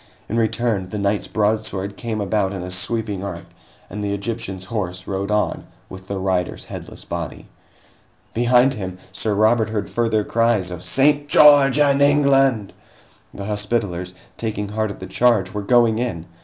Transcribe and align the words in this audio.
In 0.27 0.35
return, 0.35 0.89
the 0.89 0.97
knight's 0.97 1.27
broadsword 1.27 1.95
came 1.95 2.21
about 2.21 2.53
in 2.53 2.63
a 2.63 2.71
sweeping 2.71 3.23
arc, 3.23 3.45
and 3.87 4.03
the 4.03 4.15
Egyptian's 4.15 4.65
horse 4.65 5.05
rode 5.05 5.29
on 5.29 5.65
with 5.89 6.07
the 6.07 6.17
rider's 6.17 6.65
headless 6.65 7.05
body. 7.05 7.47
Behind 8.33 8.73
him, 8.73 8.97
Sir 9.11 9.35
Robert 9.35 9.69
heard 9.69 9.91
further 9.91 10.23
cries 10.23 10.71
of 10.71 10.81
"St. 10.81 11.27
George 11.27 11.77
and 11.77 12.01
England!" 12.01 12.73
The 13.31 13.45
Hospitallers, 13.45 14.15
taking 14.37 14.69
heart 14.69 14.89
at 14.89 14.99
the 14.99 15.05
charge, 15.05 15.53
were 15.53 15.61
going 15.61 15.99
in! 15.99 16.25